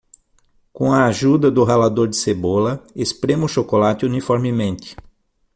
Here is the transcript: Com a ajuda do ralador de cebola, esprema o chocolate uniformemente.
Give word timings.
Com 0.79 0.87
a 0.91 1.01
ajuda 1.09 1.51
do 1.57 1.63
ralador 1.71 2.07
de 2.07 2.15
cebola, 2.21 2.73
esprema 2.95 3.45
o 3.45 3.47
chocolate 3.59 4.03
uniformemente. 4.13 4.97